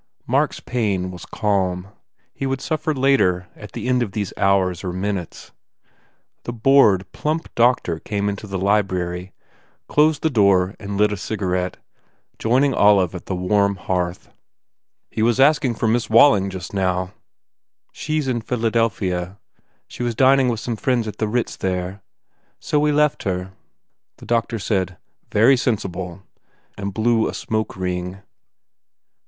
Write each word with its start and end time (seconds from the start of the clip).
Mark 0.25 0.51
s 0.53 0.59
pain 0.59 1.11
was 1.11 1.27
calm. 1.27 1.89
He 2.33 2.47
would 2.47 2.59
suffer 2.59 2.91
later, 2.91 3.45
at 3.55 3.73
the 3.73 3.87
end 3.87 4.01
of 4.01 4.13
these 4.13 4.33
hours 4.35 4.83
or 4.83 4.91
minutes. 4.91 5.51
The 6.43 6.51
bored, 6.51 7.11
plump 7.11 7.53
doctor 7.53 7.99
came 7.99 8.27
into 8.27 8.47
the 8.47 8.57
library, 8.57 9.31
closed 9.87 10.23
the 10.23 10.31
door 10.31 10.73
and 10.79 10.97
lit 10.97 11.11
a 11.11 11.17
cigarette, 11.17 11.77
joining 12.39 12.73
Olive 12.73 13.13
at 13.13 13.27
the 13.27 13.35
warm 13.35 13.75
hearth. 13.75 14.33
"He 15.11 15.21
was 15.21 15.39
asking 15.39 15.75
for 15.75 15.87
Miss 15.87 16.09
Walling, 16.09 16.49
just 16.49 16.73
now." 16.73 16.99
u 17.01 17.01
Ah? 17.01 17.13
She 17.91 18.17
s 18.17 18.25
in 18.25 18.41
Philadelphia. 18.41 19.37
She 19.87 20.01
was 20.01 20.15
dining 20.15 20.49
with 20.49 20.59
some 20.61 20.77
friends 20.77 21.07
at 21.07 21.17
the 21.19 21.27
Ritz, 21.27 21.55
there, 21.57 22.01
so 22.59 22.79
we 22.79 22.91
left 22.91 23.21
her." 23.21 23.51
The 24.17 24.25
doctor 24.25 24.57
said, 24.57 24.97
"Very 25.31 25.55
sensible," 25.55 26.23
and 26.75 26.91
blew 26.91 27.27
a 27.27 27.35
smoke 27.35 27.75
ring. 27.77 28.23